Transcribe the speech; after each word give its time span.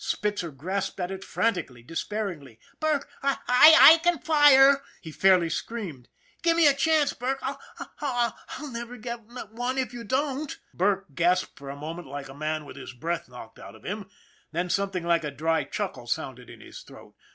Spitzer 0.03 0.49
grasped 0.49 0.99
at 0.99 1.11
it 1.11 1.23
frantically, 1.23 1.83
despairingly." 1.83 2.57
Burke, 2.79 3.07
I 3.21 3.99
can 4.03 4.17
fire," 4.17 4.81
he 4.99 5.11
fairly 5.11 5.47
screamed." 5.51 6.09
Give 6.41 6.57
me 6.57 6.65
a 6.65 6.73
chance, 6.73 7.13
Burke. 7.13 7.37
I'll 7.43 8.39
never 8.71 8.97
get 8.97 9.19
one 9.21 9.77
if 9.77 9.93
you 9.93 10.03
don't." 10.03 10.57
Burke 10.73 11.13
gasped 11.13 11.55
for 11.55 11.69
a 11.69 11.75
moment 11.75 12.07
like 12.07 12.29
a 12.29 12.33
man 12.33 12.65
with 12.65 12.77
his 12.77 12.93
breath 12.93 13.29
knocked 13.29 13.59
out 13.59 13.75
of 13.75 13.83
him, 13.85 14.09
then 14.51 14.71
something 14.71 15.03
like 15.03 15.23
a 15.23 15.29
dry 15.29 15.65
chuckle 15.65 16.07
sounded 16.07 16.49
in 16.49 16.61
his 16.61 16.81
throat. 16.81 17.13